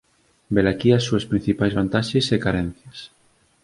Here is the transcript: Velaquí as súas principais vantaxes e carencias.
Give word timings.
Velaquí 0.55 0.89
as 0.91 1.05
súas 1.07 1.27
principais 1.31 1.75
vantaxes 1.79 2.25
e 2.35 2.37
carencias. 2.45 2.99